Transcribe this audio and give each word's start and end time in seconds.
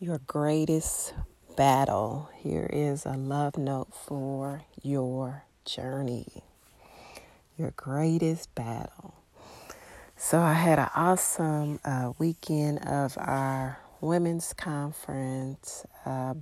Your 0.00 0.18
greatest 0.28 1.12
battle. 1.56 2.30
Here 2.36 2.70
is 2.72 3.04
a 3.04 3.16
love 3.16 3.58
note 3.58 3.92
for 3.92 4.62
your 4.80 5.42
journey. 5.64 6.44
Your 7.56 7.72
greatest 7.72 8.54
battle. 8.54 9.14
So, 10.16 10.38
I 10.38 10.52
had 10.52 10.78
an 10.78 10.90
awesome 10.94 11.80
uh, 11.84 12.12
weekend 12.16 12.86
of 12.86 13.18
our 13.18 13.80
women's 14.00 14.52
conference. 14.52 15.84
Uh, 16.06 16.34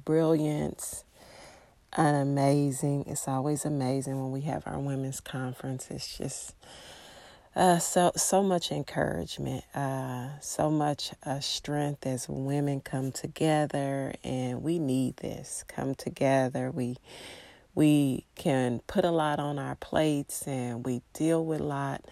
and 1.95 2.17
amazing. 2.17 3.05
It's 3.07 3.27
always 3.27 3.65
amazing 3.65 4.21
when 4.21 4.33
we 4.33 4.43
have 4.43 4.65
our 4.67 4.79
women's 4.79 5.21
conference. 5.21 5.87
It's 5.91 6.19
just 6.19 6.55
uh, 7.57 7.79
so 7.79 8.13
so 8.17 8.43
much 8.43 8.71
encouragement, 8.71 9.65
uh, 9.75 10.29
so 10.41 10.71
much 10.71 11.13
uh, 11.25 11.41
strength 11.41 12.07
as 12.07 12.29
women 12.29 12.83
come 12.83 13.13
together, 13.13 14.15
and 14.23 14.63
we 14.63 14.79
need 14.79 15.17
this. 15.19 15.65
Come 15.67 15.95
together, 15.97 16.71
we 16.71 16.99
we 17.75 18.27
can 18.37 18.81
put 18.87 19.07
a 19.07 19.11
lot 19.11 19.41
on 19.41 19.59
our 19.59 19.77
plates, 19.77 20.47
and 20.47 20.85
we 20.85 21.03
deal 21.15 21.45
with 21.47 21.61
a 21.61 21.65
lot 21.65 22.05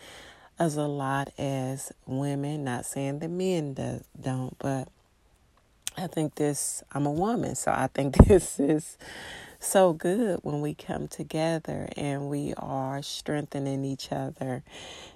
as 0.58 0.76
a 0.76 0.86
lot 0.88 1.30
as 1.38 1.92
women. 2.06 2.64
Not 2.64 2.86
saying 2.86 3.20
the 3.20 3.28
men 3.28 3.74
do, 3.74 4.02
don't, 4.20 4.58
but 4.58 4.88
I 5.98 6.06
think 6.08 6.36
this. 6.36 6.82
I'm 6.92 7.06
a 7.06 7.12
woman, 7.12 7.54
so 7.54 7.70
I 7.70 7.88
think 7.88 8.16
this 8.28 8.58
is 8.58 8.98
so 9.64 9.92
good 9.92 10.40
when 10.42 10.60
we 10.60 10.74
come 10.74 11.08
together 11.08 11.88
and 11.96 12.28
we 12.28 12.54
are 12.56 13.02
strengthening 13.02 13.84
each 13.84 14.12
other. 14.12 14.62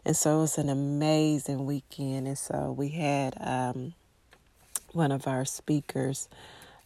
And 0.04 0.16
so 0.16 0.38
it 0.38 0.40
was 0.42 0.58
an 0.58 0.68
amazing 0.68 1.66
weekend. 1.66 2.26
And 2.26 2.38
so 2.38 2.74
we 2.76 2.90
had 2.90 3.36
um, 3.40 3.94
one 4.92 5.12
of 5.12 5.26
our 5.26 5.44
speakers, 5.44 6.28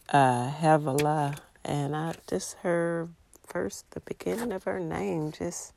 uh, 0.09 0.49
Havilah, 0.51 1.37
and 1.63 1.95
I 1.95 2.15
just 2.27 2.55
heard 2.57 3.09
first 3.45 3.89
the 3.91 4.01
beginning 4.01 4.51
of 4.51 4.65
her 4.65 4.79
name, 4.79 5.31
just 5.31 5.73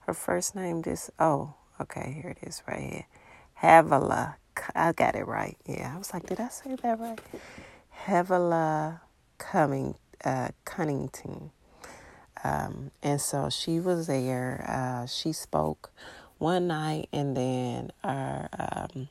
her 0.00 0.14
first 0.14 0.54
name, 0.54 0.82
just, 0.82 1.10
oh, 1.18 1.54
okay, 1.80 2.18
here 2.22 2.36
it 2.40 2.46
is 2.46 2.62
right 2.68 2.80
here. 2.80 3.06
Havilah. 3.54 4.36
I 4.74 4.92
got 4.92 5.14
it 5.14 5.26
right. 5.26 5.56
Yeah, 5.66 5.92
I 5.94 5.98
was 5.98 6.14
like, 6.14 6.26
did 6.26 6.40
I 6.40 6.48
say 6.48 6.76
that 6.76 6.98
right? 6.98 7.20
Havilah 8.06 9.00
Cumming 9.38 9.96
uh, 10.24 10.48
Cunnington. 10.64 11.50
Um, 12.44 12.90
and 13.02 13.20
so 13.20 13.50
she 13.50 13.80
was 13.80 14.06
there. 14.06 14.64
Uh, 14.68 15.06
she 15.06 15.32
spoke 15.32 15.90
one 16.38 16.66
night, 16.68 17.08
and 17.12 17.36
then 17.36 17.92
our 18.04 18.48
um, 18.58 19.08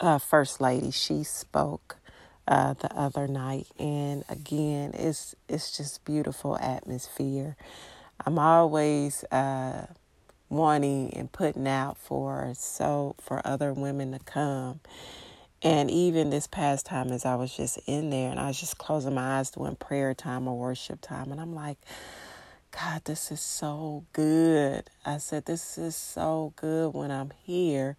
uh, 0.00 0.18
first 0.18 0.60
lady 0.60 0.90
she 0.90 1.22
spoke 1.24 1.96
uh, 2.46 2.74
the 2.74 2.92
other 2.94 3.28
night. 3.28 3.66
And 3.78 4.24
again, 4.28 4.92
it's 4.94 5.34
it's 5.48 5.76
just 5.76 6.04
beautiful 6.04 6.58
atmosphere. 6.58 7.56
I'm 8.26 8.38
always 8.38 9.24
uh, 9.24 9.86
wanting 10.48 11.14
and 11.14 11.30
putting 11.30 11.68
out 11.68 11.96
for 11.96 12.52
so 12.56 13.14
for 13.20 13.40
other 13.46 13.72
women 13.72 14.12
to 14.12 14.18
come 14.18 14.80
and 15.62 15.90
even 15.90 16.30
this 16.30 16.46
past 16.46 16.86
time, 16.86 17.10
as 17.10 17.24
I 17.24 17.34
was 17.36 17.56
just 17.56 17.78
in 17.86 18.10
there 18.10 18.30
and 18.30 18.40
I 18.40 18.48
was 18.48 18.60
just 18.60 18.78
closing 18.78 19.14
my 19.14 19.38
eyes 19.38 19.50
doing 19.50 19.76
prayer 19.76 20.14
time 20.14 20.48
or 20.48 20.58
worship 20.58 21.00
time, 21.00 21.32
and 21.32 21.40
I'm 21.40 21.54
like, 21.54 21.78
God, 22.72 23.04
this 23.04 23.32
is 23.32 23.40
so 23.40 24.04
good. 24.12 24.88
I 25.04 25.18
said, 25.18 25.46
This 25.46 25.78
is 25.78 25.96
so 25.96 26.52
good 26.56 26.94
when 26.94 27.10
I'm 27.10 27.32
here. 27.44 27.96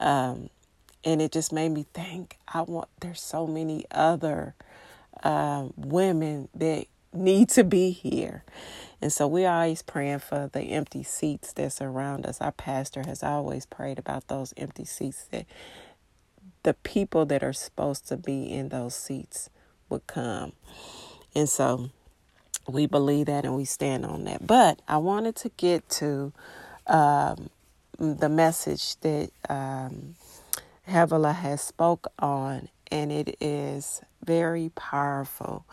Um, 0.00 0.50
and 1.04 1.22
it 1.22 1.32
just 1.32 1.52
made 1.52 1.70
me 1.70 1.86
think, 1.94 2.38
I 2.46 2.62
want, 2.62 2.88
there's 3.00 3.20
so 3.20 3.46
many 3.46 3.84
other 3.90 4.54
um, 5.24 5.72
women 5.76 6.48
that 6.54 6.86
need 7.12 7.48
to 7.50 7.64
be 7.64 7.90
here. 7.90 8.44
And 9.00 9.12
so 9.12 9.26
we're 9.26 9.50
always 9.50 9.82
praying 9.82 10.20
for 10.20 10.48
the 10.52 10.62
empty 10.62 11.02
seats 11.02 11.52
that 11.54 11.72
surround 11.72 12.26
us. 12.26 12.40
Our 12.40 12.52
pastor 12.52 13.02
has 13.06 13.22
always 13.22 13.66
prayed 13.66 13.98
about 13.98 14.28
those 14.28 14.54
empty 14.56 14.84
seats 14.84 15.24
that 15.32 15.46
the 16.64 16.74
people 16.74 17.26
that 17.26 17.42
are 17.42 17.52
supposed 17.54 18.08
to 18.08 18.16
be 18.16 18.52
in 18.52 18.70
those 18.70 18.94
seats 18.96 19.50
would 19.90 20.06
come. 20.06 20.52
And 21.34 21.48
so 21.48 21.90
we 22.68 22.86
believe 22.86 23.26
that 23.26 23.44
and 23.44 23.56
we 23.56 23.64
stand 23.66 24.06
on 24.06 24.24
that. 24.24 24.46
But 24.46 24.80
I 24.88 24.98
wanted 24.98 25.36
to 25.36 25.50
get 25.50 25.88
to 25.90 26.32
um, 26.86 27.50
the 27.98 28.28
message 28.28 28.96
that 29.00 29.30
um, 29.48 30.16
has 30.86 31.62
spoke 31.62 32.08
on, 32.18 32.68
and 32.90 33.12
it 33.12 33.36
is 33.40 34.02
very 34.24 34.70
powerful. 34.76 35.66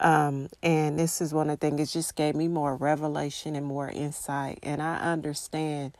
Um, 0.00 0.48
and 0.62 0.98
this 0.98 1.20
is 1.20 1.34
one 1.34 1.50
of 1.50 1.60
the 1.60 1.68
things, 1.70 1.80
it 1.80 1.92
just 1.92 2.16
gave 2.16 2.34
me 2.36 2.48
more 2.48 2.76
revelation 2.76 3.56
and 3.56 3.66
more 3.66 3.90
insight. 3.90 4.60
And 4.62 4.82
I 4.82 4.98
understand 4.98 5.96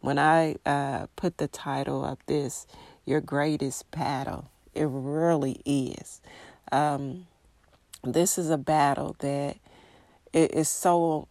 when 0.00 0.18
I 0.18 0.56
uh, 0.66 1.06
put 1.16 1.38
the 1.38 1.48
title 1.48 2.04
of 2.04 2.18
this, 2.26 2.66
your 3.04 3.20
greatest 3.20 3.90
battle. 3.90 4.50
It 4.74 4.88
really 4.88 5.60
is. 5.64 6.20
Um, 6.70 7.26
this 8.02 8.38
is 8.38 8.50
a 8.50 8.58
battle 8.58 9.16
that 9.20 9.56
it 10.32 10.52
is 10.52 10.68
so 10.68 11.28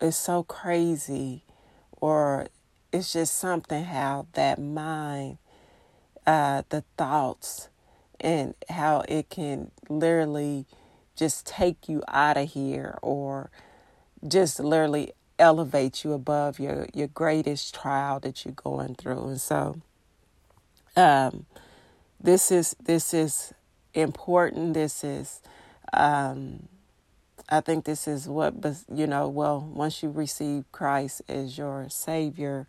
it's 0.00 0.16
so 0.16 0.42
crazy, 0.42 1.44
or 2.00 2.48
it's 2.92 3.12
just 3.12 3.38
something 3.38 3.84
how 3.84 4.26
that 4.32 4.58
mind, 4.58 5.38
uh, 6.26 6.62
the 6.70 6.84
thoughts, 6.96 7.68
and 8.18 8.54
how 8.70 9.04
it 9.08 9.28
can 9.28 9.70
literally 9.88 10.66
just 11.14 11.46
take 11.46 11.88
you 11.88 12.02
out 12.08 12.38
of 12.38 12.50
here, 12.52 12.98
or 13.02 13.50
just 14.26 14.58
literally 14.58 15.12
elevate 15.38 16.02
you 16.04 16.12
above 16.12 16.58
your 16.58 16.86
your 16.94 17.08
greatest 17.08 17.74
trial 17.74 18.20
that 18.20 18.44
you're 18.44 18.54
going 18.54 18.94
through, 18.94 19.28
and 19.28 19.40
so 19.40 19.80
um, 20.96 21.46
this 22.20 22.50
is 22.50 22.76
this 22.82 23.14
is 23.14 23.52
important. 23.94 24.74
This 24.74 25.02
is, 25.04 25.40
um, 25.92 26.68
I 27.48 27.60
think, 27.60 27.84
this 27.84 28.06
is 28.06 28.28
what 28.28 28.54
you 28.92 29.06
know. 29.06 29.28
Well, 29.28 29.60
once 29.60 30.02
you 30.02 30.10
receive 30.10 30.64
Christ 30.72 31.22
as 31.28 31.56
your 31.56 31.88
Savior, 31.88 32.66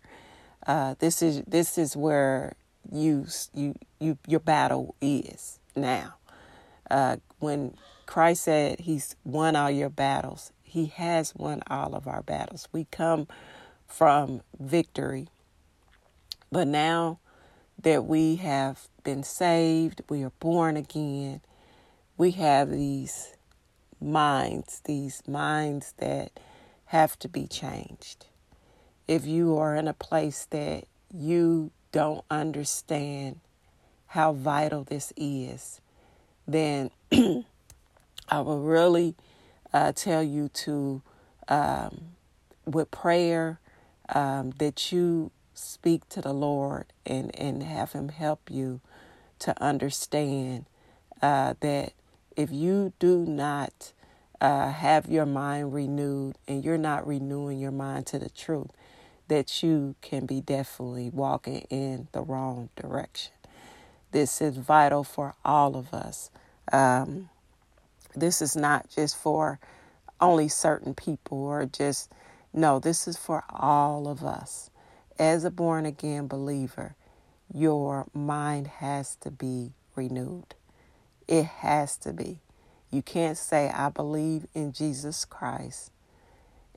uh, 0.66 0.94
this 0.98 1.22
is 1.22 1.42
this 1.46 1.76
is 1.78 1.96
where 1.96 2.54
you 2.90 3.26
you 3.54 3.74
you 4.00 4.18
your 4.26 4.40
battle 4.40 4.94
is 5.00 5.58
now. 5.76 6.14
Uh, 6.90 7.16
when 7.38 7.74
Christ 8.06 8.44
said 8.44 8.80
He's 8.80 9.16
won 9.24 9.56
all 9.56 9.70
your 9.70 9.90
battles, 9.90 10.52
He 10.62 10.86
has 10.86 11.34
won 11.34 11.62
all 11.68 11.94
of 11.94 12.06
our 12.06 12.22
battles. 12.22 12.68
We 12.72 12.86
come 12.90 13.28
from 13.86 14.42
victory, 14.58 15.28
but 16.50 16.66
now 16.66 17.18
that 17.82 18.04
we 18.04 18.36
have 18.36 18.88
been 19.04 19.22
saved, 19.22 20.02
we 20.08 20.22
are 20.22 20.32
born 20.40 20.76
again. 20.76 21.40
We 22.16 22.32
have 22.32 22.70
these 22.70 23.34
minds, 24.00 24.80
these 24.84 25.22
minds 25.26 25.94
that 25.98 26.38
have 26.86 27.18
to 27.20 27.28
be 27.28 27.46
changed. 27.46 28.26
If 29.08 29.26
you 29.26 29.56
are 29.58 29.74
in 29.76 29.88
a 29.88 29.94
place 29.94 30.46
that 30.50 30.84
you 31.12 31.70
don't 31.90 32.24
understand 32.30 33.40
how 34.08 34.32
vital 34.32 34.84
this 34.84 35.12
is, 35.16 35.80
then 36.46 36.90
I 37.12 38.40
will 38.40 38.60
really 38.60 39.14
uh, 39.72 39.92
tell 39.92 40.22
you 40.22 40.48
to, 40.48 41.02
um, 41.48 42.12
with 42.64 42.90
prayer, 42.90 43.58
um, 44.14 44.50
that 44.58 44.92
you 44.92 45.30
speak 45.62 46.08
to 46.10 46.20
the 46.20 46.32
Lord 46.32 46.86
and, 47.06 47.34
and 47.38 47.62
have 47.62 47.92
Him 47.92 48.08
help 48.08 48.50
you 48.50 48.80
to 49.40 49.60
understand 49.62 50.66
uh, 51.20 51.54
that 51.60 51.92
if 52.36 52.50
you 52.50 52.92
do 52.98 53.18
not 53.26 53.92
uh, 54.40 54.70
have 54.70 55.06
your 55.06 55.26
mind 55.26 55.72
renewed 55.72 56.36
and 56.48 56.64
you're 56.64 56.78
not 56.78 57.06
renewing 57.06 57.58
your 57.58 57.70
mind 57.70 58.06
to 58.06 58.18
the 58.18 58.30
truth, 58.30 58.70
that 59.28 59.62
you 59.62 59.94
can 60.00 60.26
be 60.26 60.40
definitely 60.40 61.10
walking 61.10 61.66
in 61.70 62.08
the 62.12 62.22
wrong 62.22 62.68
direction. 62.76 63.32
This 64.10 64.42
is 64.42 64.56
vital 64.56 65.04
for 65.04 65.34
all 65.44 65.76
of 65.76 65.94
us. 65.94 66.30
Um, 66.72 67.30
this 68.14 68.42
is 68.42 68.56
not 68.56 68.90
just 68.90 69.16
for 69.16 69.58
only 70.20 70.48
certain 70.48 70.94
people 70.94 71.38
or 71.38 71.66
just, 71.66 72.12
no, 72.52 72.78
this 72.78 73.08
is 73.08 73.16
for 73.16 73.44
all 73.50 74.08
of 74.08 74.22
us 74.22 74.70
as 75.22 75.44
a 75.44 75.52
born 75.52 75.86
again 75.86 76.28
believer, 76.28 76.96
your 77.54 78.08
mind 78.14 78.68
has 78.68 79.16
to 79.18 79.30
be 79.32 79.72
renewed. 79.96 80.56
It 81.28 81.44
has 81.46 81.96
to 81.98 82.12
be. 82.12 82.40
You 82.90 83.02
can't 83.02 83.38
say, 83.38 83.70
I 83.70 83.90
believe 83.90 84.46
in 84.54 84.72
Jesus 84.72 85.24
Christ 85.24 85.92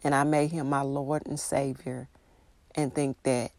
and 0.04 0.16
I 0.16 0.24
made 0.26 0.52
him 0.52 0.70
my 0.70 0.82
Lord 0.82 1.24
and 1.28 1.40
Savior 1.40 2.10
and 2.76 2.94
think 2.94 3.18
that 3.24 3.52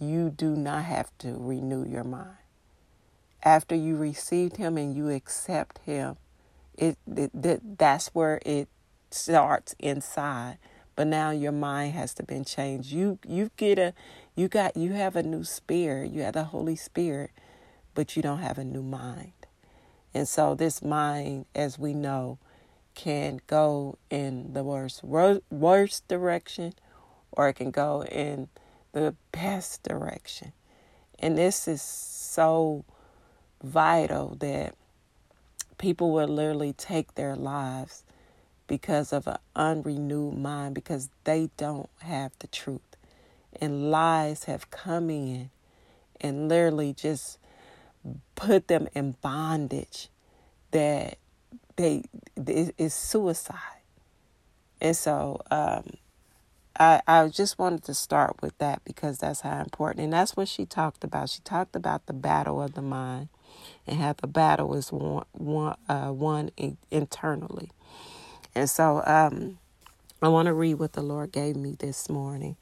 you 0.00 0.30
do 0.30 0.56
not 0.56 0.84
have 0.84 1.10
to 1.20 1.36
renew 1.38 1.86
your 1.86 2.04
mind. 2.04 2.36
after 3.44 3.74
you 3.74 3.96
received 3.96 4.58
Him 4.58 4.78
and 4.78 4.96
you 4.96 5.10
accept 5.10 5.78
Him, 5.80 6.16
it, 6.76 6.98
it, 7.16 7.78
that's 7.78 8.08
where 8.08 8.40
it 8.46 8.68
starts 9.10 9.74
inside. 9.80 10.58
But 10.96 11.08
now 11.08 11.30
your 11.30 11.52
mind 11.52 11.94
has 11.94 12.14
to 12.14 12.24
been 12.24 12.44
changed. 12.44 12.92
You 12.92 13.18
you 13.26 13.50
get 13.56 13.78
a 13.78 13.94
you 14.34 14.48
got 14.48 14.76
you 14.76 14.92
have 14.92 15.16
a 15.16 15.22
new 15.22 15.44
spirit. 15.44 16.10
You 16.10 16.22
have 16.22 16.34
the 16.34 16.44
Holy 16.44 16.76
Spirit, 16.76 17.30
but 17.94 18.16
you 18.16 18.22
don't 18.22 18.38
have 18.40 18.58
a 18.58 18.64
new 18.64 18.82
mind. 18.82 19.32
And 20.14 20.26
so 20.26 20.54
this 20.54 20.82
mind, 20.82 21.46
as 21.54 21.78
we 21.78 21.94
know, 21.94 22.38
can 22.94 23.40
go 23.46 23.98
in 24.10 24.52
the 24.52 24.64
worst 24.64 25.02
worst 25.04 26.08
direction 26.08 26.74
or 27.32 27.48
it 27.48 27.54
can 27.54 27.70
go 27.70 28.04
in 28.04 28.48
the 28.92 29.14
best 29.32 29.82
direction. 29.82 30.52
And 31.18 31.38
this 31.38 31.68
is 31.68 31.82
so 31.82 32.84
vital 33.62 34.36
that 34.40 34.74
people 35.78 36.10
will 36.12 36.28
literally 36.28 36.72
take 36.72 37.14
their 37.14 37.36
lives 37.36 38.04
because 38.66 39.12
of 39.12 39.26
an 39.26 39.38
unrenewed 39.56 40.36
mind 40.38 40.74
because 40.74 41.08
they 41.24 41.50
don't 41.56 41.90
have 42.00 42.32
the 42.38 42.46
truth. 42.46 42.89
And 43.60 43.90
lies 43.90 44.44
have 44.44 44.70
come 44.70 45.10
in 45.10 45.50
and 46.20 46.48
literally 46.48 46.92
just 46.94 47.38
put 48.36 48.68
them 48.68 48.88
in 48.94 49.12
bondage 49.22 50.08
that 50.72 51.18
they 51.76 52.04
is 52.78 52.94
suicide. 52.94 53.56
And 54.80 54.96
so 54.96 55.40
um, 55.50 55.84
I 56.78 57.02
I 57.06 57.28
just 57.28 57.58
wanted 57.58 57.84
to 57.84 57.94
start 57.94 58.36
with 58.42 58.58
that 58.58 58.84
because 58.84 59.18
that's 59.18 59.42
how 59.42 59.60
important 59.60 60.04
and 60.04 60.12
that's 60.14 60.36
what 60.36 60.48
she 60.48 60.66
talked 60.66 61.04
about. 61.04 61.30
She 61.30 61.42
talked 61.42 61.76
about 61.76 62.06
the 62.06 62.14
battle 62.14 62.62
of 62.62 62.74
the 62.74 62.82
mind 62.82 63.28
and 63.86 63.98
how 64.00 64.14
the 64.14 64.28
battle 64.28 64.74
is 64.74 64.92
won 64.92 65.24
one 65.32 65.76
uh, 65.88 66.12
won 66.14 66.50
internally. 66.90 67.70
And 68.54 68.70
so 68.70 69.02
um, 69.06 69.58
I 70.22 70.28
want 70.28 70.46
to 70.46 70.54
read 70.54 70.74
what 70.74 70.94
the 70.94 71.02
Lord 71.02 71.32
gave 71.32 71.56
me 71.56 71.76
this 71.78 72.08
morning. 72.10 72.56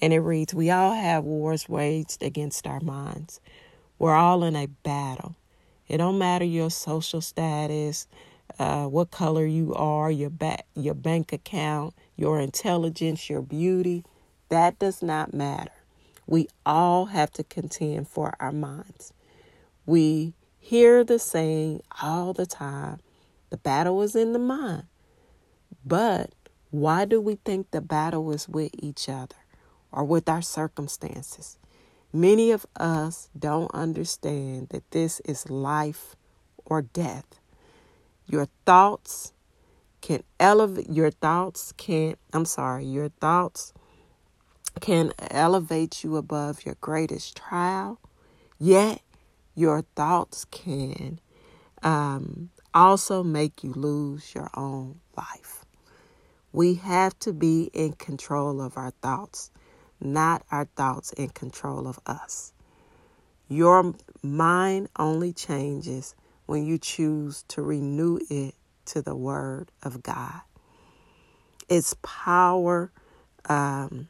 And 0.00 0.12
it 0.12 0.20
reads 0.20 0.54
We 0.54 0.70
all 0.70 0.94
have 0.94 1.24
wars 1.24 1.68
waged 1.68 2.22
against 2.22 2.66
our 2.66 2.80
minds. 2.80 3.40
We're 3.98 4.14
all 4.14 4.44
in 4.44 4.56
a 4.56 4.66
battle. 4.66 5.36
It 5.88 5.98
don't 5.98 6.18
matter 6.18 6.44
your 6.44 6.70
social 6.70 7.20
status, 7.20 8.06
uh, 8.58 8.86
what 8.86 9.10
color 9.10 9.46
you 9.46 9.74
are, 9.74 10.10
your 10.10 10.30
ba- 10.30 10.64
your 10.74 10.94
bank 10.94 11.32
account, 11.32 11.94
your 12.16 12.40
intelligence, 12.40 13.30
your 13.30 13.42
beauty. 13.42 14.04
That 14.48 14.78
does 14.78 15.02
not 15.02 15.32
matter. 15.32 15.72
We 16.26 16.48
all 16.64 17.06
have 17.06 17.30
to 17.32 17.44
contend 17.44 18.08
for 18.08 18.34
our 18.40 18.52
minds. 18.52 19.12
We 19.86 20.34
hear 20.58 21.04
the 21.04 21.18
saying 21.18 21.82
all 22.02 22.32
the 22.32 22.46
time 22.46 22.98
the 23.50 23.56
battle 23.56 24.02
is 24.02 24.16
in 24.16 24.32
the 24.32 24.38
mind. 24.40 24.84
But 25.84 26.30
why 26.70 27.04
do 27.04 27.20
we 27.20 27.36
think 27.44 27.70
the 27.70 27.80
battle 27.80 28.32
is 28.32 28.48
with 28.48 28.72
each 28.78 29.08
other 29.08 29.36
or 29.92 30.04
with 30.04 30.28
our 30.28 30.42
circumstances? 30.42 31.58
Many 32.12 32.50
of 32.50 32.66
us 32.76 33.28
don't 33.38 33.70
understand 33.74 34.68
that 34.70 34.90
this 34.90 35.20
is 35.20 35.50
life 35.50 36.16
or 36.64 36.82
death. 36.82 37.40
Your 38.26 38.48
thoughts 38.64 39.32
can 40.00 40.22
elevate 40.38 40.88
your 40.88 41.10
thoughts 41.10 41.72
can 41.76 42.16
I'm 42.32 42.44
sorry, 42.44 42.84
your 42.84 43.08
thoughts 43.08 43.72
can 44.80 45.12
elevate 45.30 46.04
you 46.04 46.16
above 46.16 46.64
your 46.64 46.76
greatest 46.80 47.36
trial, 47.36 47.98
yet 48.58 49.00
your 49.54 49.82
thoughts 49.96 50.44
can 50.44 51.18
um, 51.82 52.50
also 52.74 53.22
make 53.22 53.64
you 53.64 53.72
lose 53.72 54.34
your 54.34 54.50
own 54.54 55.00
life. 55.16 55.64
We 56.52 56.74
have 56.74 57.18
to 57.20 57.32
be 57.32 57.70
in 57.72 57.92
control 57.94 58.60
of 58.60 58.76
our 58.76 58.92
thoughts, 59.02 59.50
not 60.00 60.44
our 60.50 60.66
thoughts 60.76 61.12
in 61.12 61.28
control 61.30 61.86
of 61.86 61.98
us. 62.06 62.52
Your 63.48 63.94
mind 64.22 64.88
only 64.98 65.32
changes 65.32 66.14
when 66.46 66.64
you 66.64 66.78
choose 66.78 67.44
to 67.48 67.62
renew 67.62 68.18
it 68.28 68.54
to 68.86 69.02
the 69.02 69.14
Word 69.14 69.70
of 69.82 70.02
God. 70.02 70.40
Its 71.68 71.94
power, 72.02 72.92
um, 73.48 74.08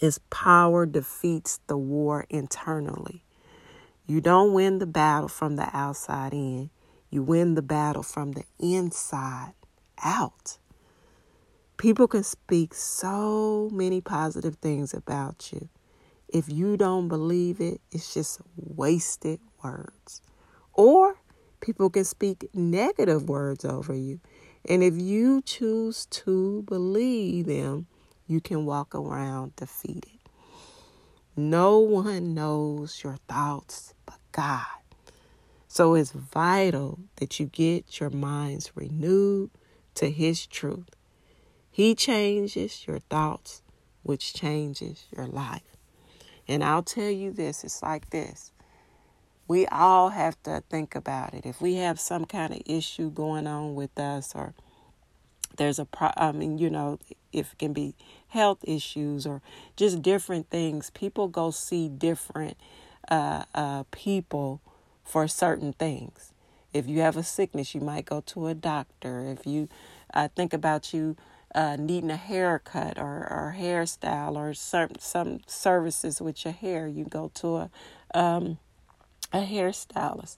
its 0.00 0.18
power 0.30 0.86
defeats 0.86 1.60
the 1.66 1.76
war 1.76 2.26
internally. 2.30 3.24
You 4.06 4.20
don't 4.20 4.52
win 4.52 4.78
the 4.78 4.86
battle 4.86 5.28
from 5.28 5.56
the 5.56 5.68
outside 5.76 6.32
in. 6.32 6.70
You 7.10 7.22
win 7.22 7.54
the 7.54 7.62
battle 7.62 8.02
from 8.02 8.32
the 8.32 8.44
inside 8.58 9.52
out. 10.02 10.58
People 11.82 12.06
can 12.06 12.22
speak 12.22 12.74
so 12.74 13.68
many 13.72 14.00
positive 14.00 14.54
things 14.54 14.94
about 14.94 15.52
you. 15.52 15.68
If 16.28 16.48
you 16.48 16.76
don't 16.76 17.08
believe 17.08 17.60
it, 17.60 17.80
it's 17.90 18.14
just 18.14 18.40
wasted 18.54 19.40
words. 19.64 20.22
Or 20.74 21.16
people 21.60 21.90
can 21.90 22.04
speak 22.04 22.48
negative 22.54 23.28
words 23.28 23.64
over 23.64 23.96
you. 23.96 24.20
And 24.68 24.84
if 24.84 24.94
you 24.96 25.42
choose 25.42 26.06
to 26.06 26.62
believe 26.68 27.46
them, 27.46 27.88
you 28.28 28.40
can 28.40 28.64
walk 28.64 28.94
around 28.94 29.56
defeated. 29.56 30.20
No 31.34 31.80
one 31.80 32.32
knows 32.32 33.02
your 33.02 33.16
thoughts 33.28 33.92
but 34.06 34.18
God. 34.30 34.66
So 35.66 35.94
it's 35.94 36.12
vital 36.12 37.00
that 37.16 37.40
you 37.40 37.46
get 37.46 37.98
your 37.98 38.10
minds 38.10 38.70
renewed 38.76 39.50
to 39.96 40.12
His 40.12 40.46
truth. 40.46 40.86
He 41.72 41.94
changes 41.94 42.86
your 42.86 42.98
thoughts, 42.98 43.62
which 44.02 44.34
changes 44.34 45.06
your 45.16 45.26
life. 45.26 45.62
And 46.46 46.62
I'll 46.62 46.82
tell 46.82 47.10
you 47.10 47.32
this 47.32 47.64
it's 47.64 47.82
like 47.82 48.10
this. 48.10 48.52
We 49.48 49.66
all 49.66 50.10
have 50.10 50.40
to 50.42 50.62
think 50.68 50.94
about 50.94 51.32
it. 51.32 51.46
If 51.46 51.62
we 51.62 51.76
have 51.76 51.98
some 51.98 52.26
kind 52.26 52.52
of 52.52 52.60
issue 52.66 53.10
going 53.10 53.46
on 53.46 53.74
with 53.74 53.98
us, 53.98 54.32
or 54.34 54.52
there's 55.56 55.78
a 55.78 55.86
pro, 55.86 56.10
I 56.14 56.32
mean, 56.32 56.58
you 56.58 56.68
know, 56.68 56.98
if 57.32 57.52
it 57.52 57.58
can 57.58 57.72
be 57.72 57.94
health 58.28 58.58
issues 58.64 59.26
or 59.26 59.40
just 59.74 60.02
different 60.02 60.50
things, 60.50 60.90
people 60.90 61.26
go 61.26 61.50
see 61.50 61.88
different 61.88 62.58
uh, 63.10 63.44
uh, 63.54 63.84
people 63.90 64.60
for 65.02 65.26
certain 65.26 65.72
things. 65.72 66.32
If 66.72 66.86
you 66.86 67.00
have 67.00 67.16
a 67.16 67.22
sickness, 67.22 67.74
you 67.74 67.80
might 67.80 68.04
go 68.04 68.20
to 68.26 68.46
a 68.46 68.54
doctor. 68.54 69.20
If 69.20 69.46
you 69.46 69.68
uh, 70.12 70.28
think 70.34 70.52
about 70.52 70.92
you 70.92 71.16
uh, 71.54 71.76
needing 71.78 72.10
a 72.10 72.16
haircut 72.16 72.98
or, 72.98 73.26
or 73.30 73.56
hairstyle 73.58 74.36
or 74.36 74.54
some 74.54 74.90
some 74.98 75.40
services 75.46 76.20
with 76.20 76.44
your 76.44 76.54
hair, 76.54 76.86
you 76.86 77.04
go 77.04 77.30
to 77.34 77.56
a 77.56 77.70
um, 78.14 78.58
a 79.32 79.38
hairstylist 79.38 80.36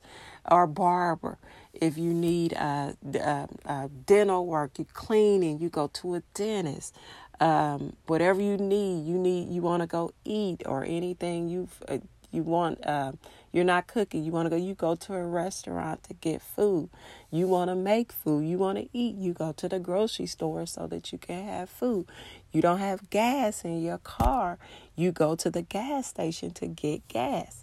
or 0.50 0.66
barber. 0.66 1.38
If 1.72 1.98
you 1.98 2.14
need 2.14 2.52
a, 2.52 2.96
uh, 3.20 3.46
uh, 3.64 3.88
dental 4.06 4.46
work, 4.46 4.78
you 4.78 4.86
cleaning, 4.92 5.58
you 5.58 5.68
go 5.68 5.88
to 5.88 6.14
a 6.14 6.22
dentist. 6.34 6.94
Um, 7.40 7.96
whatever 8.06 8.40
you 8.40 8.56
need, 8.56 9.06
you 9.06 9.18
need 9.18 9.48
you 9.48 9.60
want 9.60 9.82
to 9.82 9.88
go 9.88 10.12
eat 10.24 10.62
or 10.66 10.84
anything 10.84 11.48
you 11.48 11.68
uh, 11.88 11.98
you 12.30 12.42
want 12.42 12.84
uh, 12.86 13.12
you're 13.54 13.64
not 13.64 13.86
cooking. 13.86 14.24
You 14.24 14.32
want 14.32 14.46
to 14.46 14.50
go 14.50 14.56
you 14.56 14.74
go 14.74 14.96
to 14.96 15.14
a 15.14 15.24
restaurant 15.24 16.02
to 16.04 16.14
get 16.14 16.42
food. 16.42 16.90
You 17.30 17.46
want 17.46 17.70
to 17.70 17.76
make 17.76 18.10
food. 18.10 18.44
You 18.44 18.58
want 18.58 18.78
to 18.78 18.88
eat. 18.92 19.14
You 19.14 19.32
go 19.32 19.52
to 19.52 19.68
the 19.68 19.78
grocery 19.78 20.26
store 20.26 20.66
so 20.66 20.88
that 20.88 21.12
you 21.12 21.18
can 21.18 21.46
have 21.46 21.70
food. 21.70 22.06
You 22.50 22.60
don't 22.60 22.78
have 22.78 23.10
gas 23.10 23.64
in 23.64 23.80
your 23.80 23.98
car. 23.98 24.58
You 24.96 25.12
go 25.12 25.36
to 25.36 25.52
the 25.52 25.62
gas 25.62 26.08
station 26.08 26.50
to 26.54 26.66
get 26.66 27.06
gas. 27.06 27.62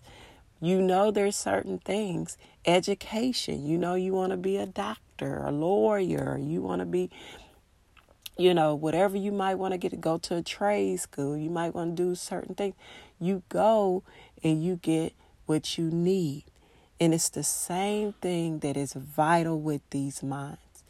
You 0.61 0.81
know 0.81 1.11
there's 1.11 1.35
certain 1.35 1.77
things. 1.77 2.37
Education. 2.65 3.65
You 3.65 3.77
know 3.77 3.95
you 3.95 4.13
want 4.13 4.31
to 4.31 4.37
be 4.37 4.55
a 4.55 4.65
doctor 4.65 5.43
a 5.43 5.51
lawyer. 5.51 6.39
You 6.41 6.61
want 6.61 6.79
to 6.79 6.85
be 6.85 7.09
you 8.37 8.53
know 8.53 8.75
whatever 8.75 9.17
you 9.17 9.33
might 9.33 9.55
want 9.55 9.73
to 9.73 9.77
get 9.77 9.89
to 9.89 9.97
go 9.97 10.17
to 10.19 10.37
a 10.37 10.41
trade 10.41 11.01
school. 11.01 11.35
You 11.35 11.49
might 11.49 11.75
want 11.75 11.97
to 11.97 12.03
do 12.03 12.15
certain 12.15 12.55
things. 12.55 12.75
You 13.19 13.43
go 13.49 14.03
and 14.41 14.63
you 14.63 14.77
get 14.77 15.11
what 15.51 15.77
you 15.77 15.91
need. 15.91 16.45
And 16.97 17.13
it's 17.13 17.27
the 17.27 17.43
same 17.43 18.13
thing 18.13 18.59
that 18.59 18.77
is 18.77 18.93
vital 18.93 19.59
with 19.59 19.81
these 19.89 20.23
minds. 20.23 20.85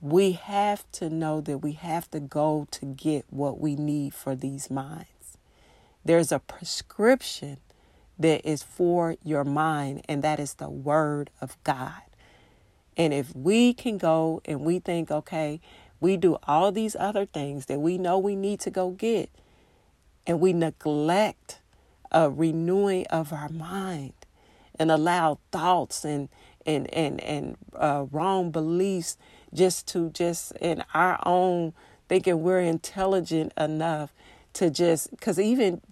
We 0.00 0.32
have 0.32 0.84
to 0.92 1.08
know 1.08 1.40
that 1.42 1.58
we 1.58 1.72
have 1.72 2.10
to 2.10 2.18
go 2.18 2.66
to 2.72 2.86
get 2.86 3.26
what 3.30 3.60
we 3.60 3.76
need 3.76 4.14
for 4.14 4.34
these 4.34 4.68
minds. 4.68 5.38
There's 6.04 6.32
a 6.32 6.40
prescription 6.40 7.58
that 8.18 8.44
is 8.44 8.64
for 8.64 9.14
your 9.22 9.44
mind, 9.44 10.02
and 10.08 10.24
that 10.24 10.40
is 10.40 10.54
the 10.54 10.68
Word 10.68 11.30
of 11.40 11.56
God. 11.62 12.02
And 12.96 13.14
if 13.14 13.32
we 13.36 13.74
can 13.74 13.96
go 13.96 14.42
and 14.44 14.62
we 14.62 14.80
think, 14.80 15.12
okay, 15.12 15.60
we 16.00 16.16
do 16.16 16.36
all 16.48 16.72
these 16.72 16.96
other 16.98 17.26
things 17.26 17.66
that 17.66 17.78
we 17.78 17.96
know 17.96 18.18
we 18.18 18.34
need 18.34 18.58
to 18.60 18.70
go 18.70 18.90
get, 18.90 19.30
and 20.26 20.40
we 20.40 20.52
neglect 20.52 21.60
a 22.12 22.30
renewing 22.30 23.06
of 23.08 23.32
our 23.32 23.48
mind. 23.50 24.14
and 24.78 24.90
allow 24.92 25.38
thoughts 25.52 26.04
and 26.04 26.30
and 26.66 26.92
and 26.94 27.20
and 27.22 27.58
uh, 27.76 28.06
wrong 28.12 28.52
beliefs 28.52 29.18
just 29.54 29.88
to 29.88 30.10
just 30.10 30.52
in 30.54 30.84
our 30.94 31.20
own 31.26 31.74
thinking 32.08 32.42
we're 32.42 32.60
intelligent 32.60 33.52
enough 33.58 34.12
to 34.54 34.70
just 34.70 35.10
because 35.12 35.40
even 35.40 35.82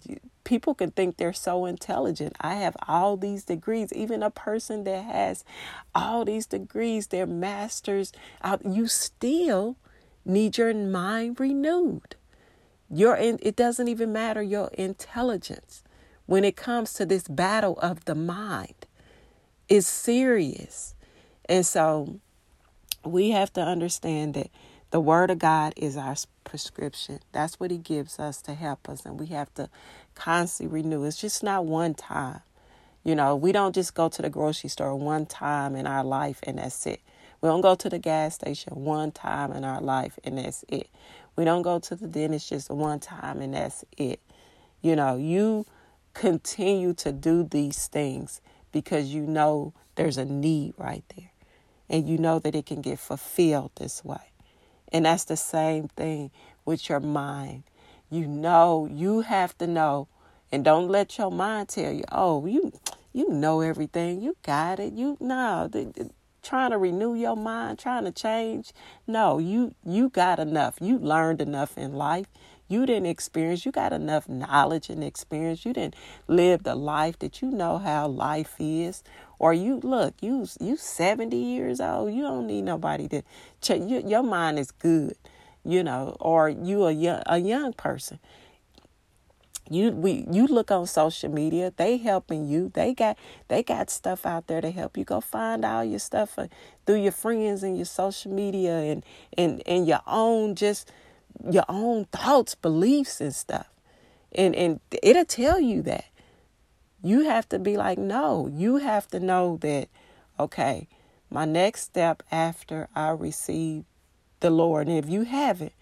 people 0.45 0.75
can 0.75 0.91
think 0.91 1.17
they're 1.17 1.33
so 1.33 1.65
intelligent. 1.65 2.35
I 2.41 2.55
have 2.55 2.77
all 2.87 3.17
these 3.17 3.45
degrees. 3.45 3.93
Even 3.93 4.23
a 4.23 4.31
person 4.31 4.83
that 4.85 5.05
has 5.05 5.45
all 5.95 6.25
these 6.25 6.47
degrees, 6.47 7.07
they're 7.07 7.27
masters. 7.27 8.13
You 8.69 8.87
still 8.87 9.77
need 10.25 10.57
your 10.57 10.73
mind 10.73 11.39
renewed. 11.39 12.15
Your 12.89 13.17
it 13.17 13.55
doesn't 13.55 13.87
even 13.89 14.13
matter 14.13 14.41
your 14.43 14.69
intelligence 14.73 15.83
when 16.27 16.45
it 16.45 16.55
comes 16.57 16.93
to 16.95 17.07
this 17.07 17.27
battle 17.27 17.79
of 17.81 18.05
the 18.05 18.15
mind. 18.15 18.75
is 19.69 19.87
serious. 19.87 20.95
And 21.49 21.65
so 21.65 22.19
we 23.05 23.31
have 23.31 23.53
to 23.53 23.61
understand 23.61 24.35
that 24.35 24.49
the 24.91 24.99
word 25.01 25.31
of 25.31 25.39
God 25.39 25.73
is 25.77 25.97
our 25.97 26.15
prescription. 26.45 27.19
That's 27.33 27.59
what 27.59 27.71
he 27.71 27.77
gives 27.77 28.19
us 28.19 28.41
to 28.43 28.53
help 28.55 28.89
us 28.89 29.05
and 29.05 29.19
we 29.19 29.27
have 29.27 29.53
to 29.55 29.69
constantly 30.15 30.81
renew. 30.83 31.03
It's 31.05 31.19
just 31.21 31.43
not 31.43 31.65
one 31.65 31.95
time. 31.95 32.41
You 33.03 33.15
know, 33.15 33.35
we 33.35 33.51
don't 33.53 33.75
just 33.75 33.95
go 33.95 34.09
to 34.09 34.21
the 34.21 34.29
grocery 34.29 34.69
store 34.69 34.95
one 34.95 35.25
time 35.25 35.75
in 35.75 35.87
our 35.87 36.03
life 36.03 36.39
and 36.43 36.59
that's 36.59 36.85
it. 36.87 37.01
We 37.41 37.49
don't 37.49 37.61
go 37.61 37.75
to 37.75 37.89
the 37.89 37.99
gas 37.99 38.35
station 38.35 38.73
one 38.75 39.11
time 39.11 39.53
in 39.53 39.63
our 39.65 39.81
life 39.81 40.19
and 40.23 40.37
that's 40.37 40.65
it. 40.69 40.89
We 41.35 41.45
don't 41.45 41.63
go 41.63 41.79
to 41.79 41.95
the 41.95 42.07
dentist 42.07 42.49
just 42.49 42.69
one 42.69 42.99
time 42.99 43.41
and 43.41 43.53
that's 43.53 43.85
it. 43.97 44.21
You 44.81 44.95
know, 44.95 45.17
you 45.17 45.65
continue 46.17 46.93
to 46.93 47.11
do 47.11 47.43
these 47.43 47.87
things 47.87 48.41
because 48.71 49.13
you 49.13 49.21
know 49.21 49.73
there's 49.95 50.17
a 50.17 50.25
need 50.25 50.73
right 50.77 51.03
there. 51.15 51.31
And 51.89 52.09
you 52.09 52.17
know 52.17 52.39
that 52.39 52.55
it 52.55 52.65
can 52.65 52.81
get 52.81 52.99
fulfilled 52.99 53.71
this 53.75 54.03
way. 54.03 54.31
And 54.91 55.05
that's 55.05 55.25
the 55.25 55.37
same 55.37 55.89
thing 55.89 56.31
with 56.65 56.89
your 56.89 56.99
mind. 56.99 57.63
You 58.09 58.27
know, 58.27 58.89
you 58.91 59.21
have 59.21 59.57
to 59.59 59.67
know, 59.67 60.07
and 60.51 60.65
don't 60.65 60.89
let 60.89 61.17
your 61.17 61.31
mind 61.31 61.69
tell 61.69 61.91
you, 61.91 62.03
oh, 62.11 62.45
you 62.45 62.73
you 63.13 63.29
know 63.29 63.61
everything, 63.61 64.21
you 64.21 64.35
got 64.43 64.79
it. 64.79 64.93
You 64.93 65.17
no, 65.19 65.69
trying 66.41 66.71
to 66.71 66.77
renew 66.77 67.13
your 67.13 67.35
mind, 67.35 67.79
trying 67.79 68.05
to 68.05 68.11
change. 68.11 68.71
No, 69.05 69.37
you 69.37 69.75
you 69.85 70.09
got 70.09 70.39
enough. 70.39 70.77
You 70.79 70.97
learned 70.97 71.41
enough 71.41 71.77
in 71.77 71.93
life. 71.93 72.27
You 72.67 72.85
didn't 72.85 73.07
experience. 73.07 73.65
You 73.65 73.71
got 73.71 73.93
enough 73.93 74.27
knowledge 74.27 74.89
and 74.89 75.03
experience. 75.03 75.65
You 75.65 75.73
didn't 75.73 75.95
live 76.27 76.63
the 76.63 76.75
life 76.75 77.19
that 77.19 77.41
you 77.41 77.49
know 77.49 77.77
how 77.77 78.07
life 78.07 78.55
is. 78.59 79.03
Or 79.39 79.53
you 79.53 79.79
look, 79.83 80.15
you 80.21 80.47
you 80.59 80.77
seventy 80.77 81.37
years 81.37 81.79
old. 81.79 82.13
You 82.13 82.23
don't 82.23 82.47
need 82.47 82.63
nobody 82.63 83.07
to 83.09 83.21
check. 83.61 83.81
You, 83.81 84.03
your 84.05 84.23
mind 84.23 84.59
is 84.59 84.71
good, 84.71 85.15
you 85.63 85.83
know. 85.83 86.17
Or 86.19 86.49
you 86.49 86.85
a 86.85 86.91
young 86.91 87.23
a 87.25 87.37
young 87.37 87.73
person 87.73 88.19
you 89.69 89.91
we 89.91 90.25
you 90.31 90.47
look 90.47 90.71
on 90.71 90.85
social 90.85 91.29
media 91.29 91.73
they 91.77 91.97
helping 91.97 92.47
you 92.47 92.71
they 92.73 92.93
got 92.93 93.17
they 93.47 93.61
got 93.63 93.89
stuff 93.89 94.25
out 94.25 94.47
there 94.47 94.61
to 94.61 94.71
help 94.71 94.97
you 94.97 95.03
go 95.03 95.19
find 95.19 95.65
all 95.65 95.83
your 95.83 95.99
stuff 95.99 96.37
uh, 96.37 96.47
through 96.85 97.01
your 97.01 97.11
friends 97.11 97.63
and 97.63 97.77
your 97.77 97.85
social 97.85 98.31
media 98.31 98.77
and 98.77 99.03
and 99.37 99.61
and 99.65 99.87
your 99.87 100.01
own 100.07 100.55
just 100.55 100.91
your 101.49 101.65
own 101.69 102.05
thoughts 102.05 102.55
beliefs 102.55 103.21
and 103.21 103.33
stuff. 103.33 103.67
And 104.33 104.55
and 104.55 104.79
it'll 105.03 105.25
tell 105.25 105.59
you 105.59 105.81
that. 105.83 106.05
You 107.03 107.25
have 107.25 107.47
to 107.49 107.59
be 107.59 107.77
like 107.77 107.97
no 107.97 108.47
you 108.51 108.77
have 108.77 109.07
to 109.09 109.19
know 109.19 109.57
that 109.61 109.87
okay 110.39 110.87
my 111.29 111.45
next 111.45 111.83
step 111.83 112.23
after 112.31 112.89
i 112.95 113.09
receive 113.11 113.85
the 114.39 114.49
lord 114.49 114.87
and 114.87 114.97
if 114.97 115.07
you 115.07 115.23
haven't 115.23 115.73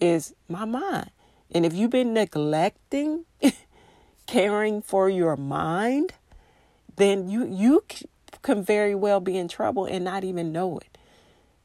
is 0.00 0.34
my 0.48 0.64
mind. 0.64 1.10
And 1.52 1.66
if 1.66 1.74
you've 1.74 1.90
been 1.90 2.14
neglecting 2.14 3.26
caring 4.26 4.82
for 4.82 5.08
your 5.08 5.36
mind, 5.36 6.14
then 6.96 7.28
you 7.28 7.46
you 7.46 7.84
can 8.42 8.62
very 8.62 8.94
well 8.94 9.20
be 9.20 9.36
in 9.36 9.48
trouble 9.48 9.84
and 9.84 10.04
not 10.04 10.24
even 10.24 10.52
know 10.52 10.78
it. 10.78 10.98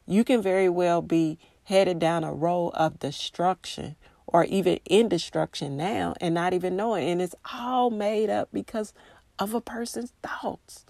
You 0.05 0.23
can 0.23 0.41
very 0.41 0.69
well 0.69 1.01
be 1.01 1.39
headed 1.65 1.99
down 1.99 2.25
a 2.25 2.33
road 2.33 2.69
of 2.75 2.99
destruction 2.99 3.97
or 4.27 4.45
even 4.45 4.79
in 4.85 5.09
destruction 5.09 5.77
now 5.77 6.15
and 6.21 6.35
not 6.35 6.53
even 6.53 6.75
knowing. 6.77 7.09
And 7.09 7.21
it's 7.21 7.35
all 7.53 7.91
made 7.91 8.29
up 8.29 8.49
because 8.53 8.93
of 9.39 9.53
a 9.53 9.61
person's 9.61 10.13
thoughts. 10.23 10.85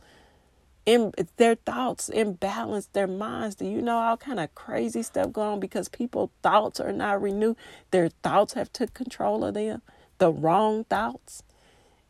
In 0.86 1.14
their 1.38 1.56
thoughts 1.56 2.10
imbalance 2.10 2.88
their 2.94 3.08
minds. 3.08 3.56
Do 3.56 3.66
you 3.66 3.82
know 3.82 3.98
all 3.98 4.18
kind 4.18 4.40
of 4.40 4.56
crazy 4.56 5.04
stuff 5.04 5.34
going 5.34 5.54
on 5.56 5.60
because 5.62 5.90
people 5.90 6.32
thoughts 6.44 6.80
are 6.80 6.94
not 6.94 7.22
renewed? 7.22 7.58
Their 7.92 8.10
thoughts 8.10 8.54
have 8.54 8.74
took 8.74 8.94
control 8.94 9.46
of 9.46 9.56
them. 9.56 9.82
The 10.20 10.32
wrong 10.32 10.86
thoughts. 10.86 11.44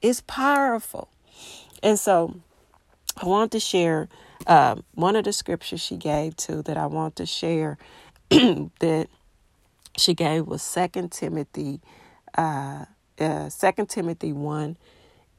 It's 0.02 0.22
powerful. 0.22 1.10
And 1.84 2.00
so 2.00 2.36
i 3.18 3.26
want 3.28 3.52
to 3.54 3.60
share 3.60 4.10
um, 4.48 4.84
one 4.94 5.16
of 5.16 5.26
the 5.26 5.34
scriptures 5.34 5.82
she 5.82 5.98
gave 5.98 6.36
to 6.36 6.62
that 6.64 6.78
i 6.78 6.86
want 6.86 7.16
to 7.18 7.26
share 7.26 7.78
that 8.80 9.08
she 9.98 10.14
gave 10.14 10.48
was 10.48 10.62
second 10.62 11.12
timothy 11.12 11.82
uh, 12.38 12.86
uh, 13.20 13.50
2 13.50 13.86
timothy 13.88 14.34
1 14.34 14.78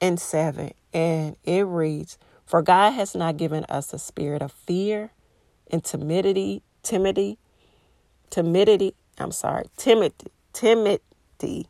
and 0.01 0.21
7 0.21 0.73
and 0.93 1.37
it 1.45 1.63
reads 1.63 2.19
for 2.47 2.63
God 2.63 2.93
has 2.93 3.15
not 3.15 3.37
given 3.37 3.65
us 3.69 3.93
a 3.93 3.99
spirit 3.99 4.41
of 4.41 4.53
fear 4.53 5.11
and 5.71 5.83
timidity, 5.85 6.63
timidity, 6.83 7.39
timidity. 8.31 8.95
I'm 9.19 9.33
sorry, 9.33 9.67
timid, 9.77 10.15
timidity, 10.53 11.67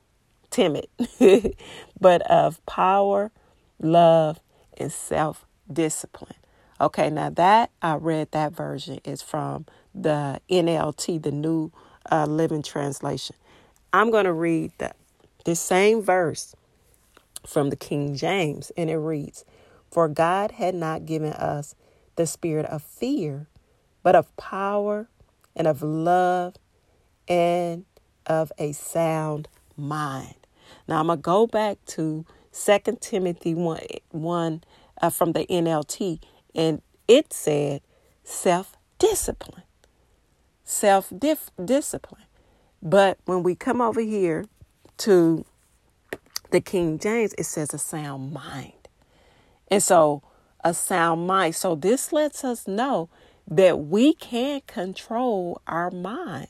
timid, 0.50 0.88
but 2.00 2.22
of 2.22 2.64
power, 2.66 3.32
love, 3.80 4.40
and 4.76 4.92
self 4.92 5.46
discipline. 5.72 6.34
Okay, 6.80 7.08
now 7.08 7.30
that 7.30 7.70
I 7.80 7.94
read 7.94 8.32
that 8.32 8.52
version 8.52 9.00
is 9.04 9.22
from 9.22 9.64
the 9.96 10.40
NLT, 10.50 11.22
the 11.22 11.32
New 11.32 11.72
uh, 12.10 12.26
Living 12.26 12.62
Translation. 12.62 13.34
I'm 13.92 14.10
going 14.10 14.26
to 14.26 14.32
read 14.32 14.72
the, 14.78 15.54
same 15.54 16.02
verse 16.02 16.54
from 17.46 17.70
the 17.70 17.76
King 17.76 18.14
James, 18.14 18.70
and 18.76 18.90
it 18.90 18.98
reads, 18.98 19.44
for 19.90 20.08
God 20.08 20.52
had 20.52 20.74
not 20.74 21.06
given 21.06 21.32
us 21.32 21.74
the 22.16 22.26
spirit 22.26 22.66
of 22.66 22.82
fear, 22.82 23.46
but 24.02 24.14
of 24.14 24.36
power 24.36 25.08
and 25.54 25.66
of 25.66 25.82
love 25.82 26.56
and 27.28 27.84
of 28.26 28.52
a 28.58 28.72
sound 28.72 29.48
mind. 29.76 30.34
Now 30.88 31.00
I'm 31.00 31.06
going 31.06 31.18
to 31.18 31.22
go 31.22 31.46
back 31.46 31.78
to 31.86 32.26
2 32.52 32.98
Timothy 33.00 33.54
1, 33.54 33.80
1 34.10 34.64
uh, 35.00 35.10
from 35.10 35.32
the 35.32 35.46
NLT, 35.46 36.20
and 36.54 36.82
it 37.06 37.32
said 37.32 37.82
self 38.24 38.76
discipline. 38.98 39.62
Self 40.68 41.12
discipline. 41.64 42.24
But 42.82 43.18
when 43.24 43.44
we 43.44 43.54
come 43.54 43.80
over 43.80 44.00
here 44.00 44.44
to 44.98 45.44
the 46.50 46.60
King 46.60 46.98
James, 46.98 47.34
it 47.38 47.44
says 47.44 47.72
a 47.72 47.78
sound 47.78 48.32
mind. 48.32 48.72
And 49.68 49.80
so, 49.80 50.22
a 50.64 50.74
sound 50.74 51.26
mind. 51.26 51.54
So, 51.54 51.76
this 51.76 52.12
lets 52.12 52.44
us 52.44 52.66
know 52.66 53.08
that 53.48 53.78
we 53.78 54.14
can 54.14 54.60
control 54.66 55.62
our 55.68 55.92
mind, 55.92 56.48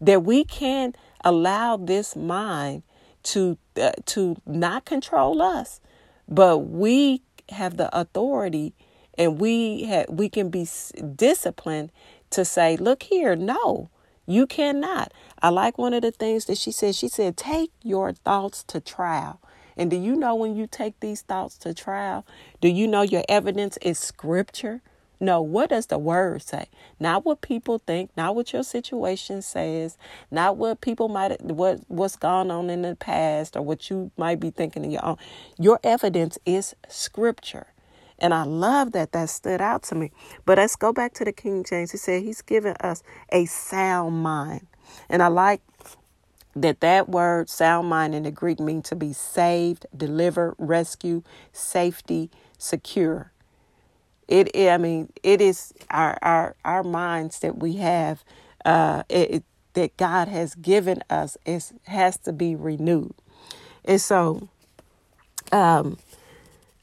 that 0.00 0.24
we 0.24 0.44
can 0.44 0.94
allow 1.24 1.76
this 1.76 2.16
mind 2.16 2.82
to 3.22 3.58
uh, 3.80 3.92
to 4.06 4.36
not 4.44 4.84
control 4.84 5.40
us, 5.40 5.80
but 6.28 6.58
we 6.58 7.22
have 7.50 7.76
the 7.76 7.96
authority 7.96 8.74
and 9.16 9.38
we 9.40 9.84
have 9.84 10.08
we 10.08 10.28
can 10.28 10.50
be 10.50 10.66
disciplined 11.14 11.92
to 12.32 12.44
say, 12.44 12.76
look 12.76 13.04
here, 13.04 13.36
no, 13.36 13.90
you 14.26 14.46
cannot. 14.46 15.12
I 15.40 15.50
like 15.50 15.78
one 15.78 15.94
of 15.94 16.02
the 16.02 16.12
things 16.12 16.46
that 16.46 16.58
she 16.58 16.72
said. 16.72 16.94
She 16.94 17.08
said, 17.08 17.36
take 17.36 17.72
your 17.82 18.12
thoughts 18.12 18.64
to 18.64 18.80
trial. 18.80 19.40
And 19.76 19.90
do 19.90 19.96
you 19.96 20.16
know 20.16 20.34
when 20.34 20.56
you 20.56 20.66
take 20.66 21.00
these 21.00 21.22
thoughts 21.22 21.56
to 21.58 21.74
trial, 21.74 22.26
do 22.60 22.68
you 22.68 22.86
know 22.86 23.02
your 23.02 23.24
evidence 23.28 23.78
is 23.78 23.98
scripture? 23.98 24.82
No, 25.20 25.40
what 25.40 25.70
does 25.70 25.86
the 25.86 25.98
word 25.98 26.42
say? 26.42 26.66
Not 26.98 27.24
what 27.24 27.42
people 27.42 27.78
think, 27.78 28.10
not 28.16 28.34
what 28.34 28.52
your 28.52 28.64
situation 28.64 29.40
says, 29.40 29.96
not 30.32 30.56
what 30.56 30.80
people 30.80 31.08
might 31.08 31.40
what 31.40 31.80
what's 31.86 32.16
gone 32.16 32.50
on 32.50 32.68
in 32.70 32.82
the 32.82 32.96
past 32.96 33.56
or 33.56 33.62
what 33.62 33.88
you 33.88 34.10
might 34.16 34.40
be 34.40 34.50
thinking 34.50 34.84
in 34.84 34.90
your 34.90 35.04
own. 35.04 35.16
Your 35.58 35.78
evidence 35.84 36.38
is 36.44 36.74
scripture. 36.88 37.68
And 38.22 38.34
I 38.34 38.44
love 38.44 38.92
that 38.94 39.12
that 39.12 39.30
stood 39.30 39.62
out 39.62 39.84
to 39.84 39.96
me. 39.96 40.12
But 40.46 40.58
let's 40.58 40.76
go 40.76 40.94
back 40.94 41.14
to 41.16 41.26
the 41.26 41.32
King 41.32 41.64
James. 41.64 41.92
He 41.92 41.98
said 41.98 42.22
he's 42.24 42.42
given 42.42 42.76
us 42.80 43.02
a 43.32 43.46
sound 43.46 44.22
mind. 44.22 44.68
And 45.10 45.22
I 45.22 45.28
like 45.28 45.62
that 46.56 46.80
that 46.80 47.08
word 47.08 47.50
sound 47.50 47.88
mind 47.88 48.14
in 48.14 48.24
the 48.24 48.32
Greek 48.32 48.60
means 48.60 48.88
to 48.90 48.96
be 48.96 49.12
saved, 49.14 49.86
deliver, 49.96 50.54
rescue, 50.58 51.22
safety, 51.52 52.30
secure. 52.58 53.32
it, 54.28 54.70
I 54.70 54.78
mean, 54.78 55.10
it 55.22 55.40
is 55.40 55.74
our 55.90 56.18
our 56.22 56.56
our 56.64 56.84
minds 56.84 57.40
that 57.40 57.58
we 57.58 57.74
have 57.78 58.24
uh, 58.64 59.04
it, 59.08 59.44
that 59.74 59.96
God 59.98 60.28
has 60.28 60.54
given 60.56 61.02
us 61.10 61.38
is 61.46 61.74
has 61.84 62.18
to 62.20 62.32
be 62.32 62.56
renewed, 62.56 63.14
and 63.84 64.00
so, 64.00 64.48
um, 65.52 65.98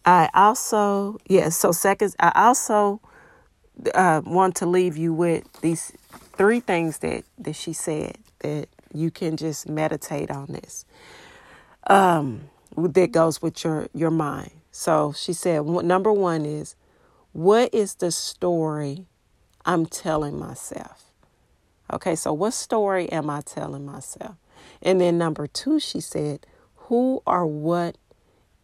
I 0.06 0.30
also 0.34 1.20
yes. 1.28 1.44
Yeah, 1.44 1.50
so 1.50 1.72
seconds, 1.72 2.16
I 2.20 2.32
also 2.36 3.02
uh, 3.94 4.22
want 4.26 4.56
to 4.58 4.66
leave 4.66 4.98
you 4.98 5.14
with 5.14 5.44
these 5.62 5.94
three 6.38 6.60
things 6.60 7.00
that 7.00 7.24
that 7.40 7.54
she 7.54 7.74
said 7.74 8.18
that 8.40 8.70
you 8.94 9.12
can 9.12 9.38
just 9.38 9.70
meditate 9.70 10.32
on 10.32 10.48
this. 10.48 10.86
Um, 11.88 12.50
that 12.76 13.12
goes 13.12 13.42
with 13.42 13.64
your 13.64 13.88
your 13.94 14.12
mind. 14.12 14.52
So 14.72 15.14
she 15.16 15.34
said, 15.34 15.66
number 15.66 16.14
one 16.14 16.46
is, 16.46 16.76
what 17.34 17.74
is 17.74 17.96
the 17.96 18.12
story 18.12 19.08
I'm 19.66 19.86
telling 19.86 20.40
myself? 20.40 21.06
Okay, 21.92 22.16
so 22.16 22.32
what 22.34 22.54
story 22.54 23.12
am 23.12 23.30
I 23.30 23.42
telling 23.42 23.86
myself? 23.86 24.36
And 24.82 25.02
then 25.02 25.18
number 25.18 25.48
two, 25.48 25.80
she 25.80 26.00
said, 26.00 26.46
who 26.76 27.22
or 27.26 27.46
what 27.46 27.98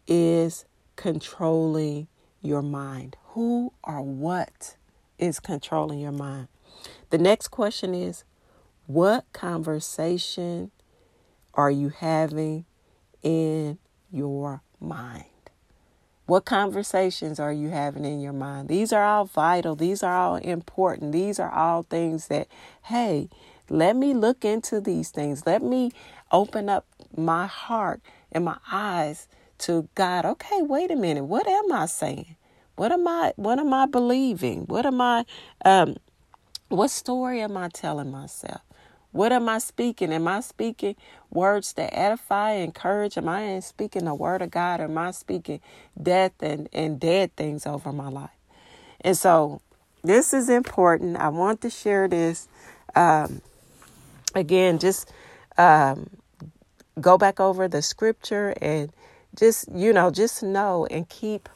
is 0.06 0.64
controlling 0.96 2.08
your 2.42 2.62
mind? 2.62 3.16
Who 3.28 3.72
or 3.84 4.02
what 4.02 4.76
is 5.18 5.40
controlling 5.40 6.00
your 6.00 6.12
mind? 6.12 6.48
The 7.10 7.18
next 7.18 7.48
question 7.48 7.94
is, 7.94 8.24
what 8.86 9.24
conversation 9.32 10.70
are 11.54 11.70
you 11.70 11.88
having 11.88 12.64
in 13.22 13.78
your 14.10 14.62
mind? 14.80 15.24
What 16.26 16.44
conversations 16.44 17.38
are 17.38 17.52
you 17.52 17.68
having 17.68 18.04
in 18.04 18.20
your 18.20 18.32
mind? 18.32 18.68
These 18.68 18.92
are 18.92 19.04
all 19.04 19.26
vital. 19.26 19.76
These 19.76 20.02
are 20.02 20.16
all 20.16 20.36
important. 20.36 21.12
These 21.12 21.38
are 21.38 21.52
all 21.52 21.84
things 21.84 22.26
that, 22.28 22.48
hey, 22.84 23.28
let 23.68 23.96
me 23.96 24.12
look 24.12 24.44
into 24.44 24.80
these 24.80 25.10
things. 25.10 25.46
Let 25.46 25.62
me 25.62 25.92
open 26.32 26.68
up 26.68 26.84
my 27.16 27.46
heart 27.46 28.00
and 28.32 28.44
my 28.44 28.58
eyes 28.70 29.28
to 29.60 29.88
God. 29.94 30.24
Okay, 30.24 30.62
wait 30.62 30.90
a 30.90 30.96
minute. 30.96 31.24
What 31.24 31.46
am 31.46 31.72
I 31.72 31.86
saying? 31.86 32.36
What 32.76 32.92
am 32.92 33.06
I 33.08 33.32
what 33.36 33.58
am 33.58 33.72
I 33.72 33.86
believing? 33.86 34.62
What 34.66 34.86
am 34.86 35.00
I 35.00 35.24
um 35.64 35.96
what 36.68 36.90
story 36.90 37.40
am 37.40 37.56
I 37.56 37.68
telling 37.68 38.10
myself? 38.10 38.60
What 39.12 39.32
am 39.32 39.48
I 39.48 39.58
speaking? 39.58 40.12
Am 40.12 40.28
I 40.28 40.40
speaking 40.40 40.96
words 41.30 41.72
that 41.74 41.96
edify, 41.96 42.52
encourage? 42.52 43.16
Am 43.16 43.28
I 43.28 43.60
speaking 43.60 44.04
the 44.04 44.14
word 44.14 44.42
of 44.42 44.50
God? 44.50 44.80
Am 44.80 44.98
I 44.98 45.12
speaking 45.12 45.60
death 46.00 46.32
and, 46.40 46.68
and 46.72 47.00
dead 47.00 47.34
things 47.36 47.66
over 47.66 47.92
my 47.92 48.08
life? 48.08 48.30
And 49.00 49.16
so 49.16 49.62
this 50.02 50.34
is 50.34 50.48
important. 50.50 51.16
I 51.16 51.28
want 51.28 51.62
to 51.62 51.70
share 51.70 52.08
this. 52.08 52.48
Um, 52.94 53.40
again, 54.34 54.78
just 54.78 55.10
um, 55.56 56.10
go 57.00 57.18
back 57.18 57.40
over 57.40 57.68
the 57.68 57.82
scripture 57.82 58.54
and 58.60 58.92
just, 59.36 59.68
you 59.72 59.92
know, 59.92 60.10
just 60.10 60.42
know 60.42 60.86
and 60.86 61.08
keep 61.08 61.48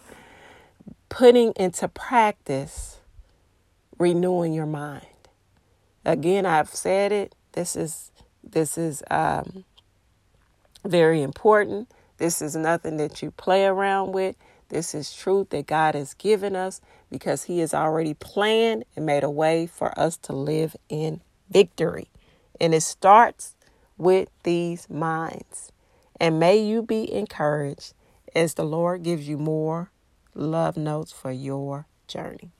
putting 1.08 1.52
into 1.56 1.88
practice 1.88 3.00
renewing 3.99 4.52
your 4.52 4.66
mind. 4.66 5.06
Again, 6.04 6.46
I've 6.46 6.70
said 6.70 7.12
it 7.12 7.34
this 7.52 7.76
is 7.76 8.10
this 8.42 8.78
is 8.78 9.02
um, 9.10 9.64
very 10.84 11.22
important. 11.22 11.90
This 12.18 12.40
is 12.40 12.56
nothing 12.56 12.96
that 12.99 13.22
you 13.22 13.30
play 13.32 13.66
around 13.66 14.12
with. 14.12 14.37
This 14.68 14.94
is 14.94 15.12
truth 15.12 15.50
that 15.50 15.66
God 15.66 15.94
has 15.94 16.14
given 16.14 16.54
us 16.54 16.80
because 17.10 17.44
He 17.44 17.58
has 17.58 17.75
already 17.75 18.14
planned 18.14 18.84
and 18.94 19.04
made 19.04 19.25
a 19.25 19.30
way 19.30 19.66
for 19.66 19.99
us 19.99 20.16
to 20.18 20.32
live 20.32 20.76
in 20.88 21.20
victory. 21.50 22.09
And 22.61 22.74
it 22.74 22.83
starts 22.83 23.57
with 23.98 24.28
these 24.44 24.88
minds. 24.88 25.72
And 26.20 26.38
may 26.38 26.59
you 26.59 26.83
be 26.83 27.11
encouraged 27.11 27.94
as 28.35 28.54
the 28.54 28.64
Lord 28.64 29.02
gives 29.02 29.26
you 29.26 29.38
more 29.38 29.90
love 30.35 30.76
notes 30.76 31.12
for 31.12 31.33
your 31.33 31.87
journey. 32.06 32.52